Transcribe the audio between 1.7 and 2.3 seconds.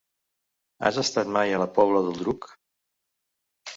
Pobla del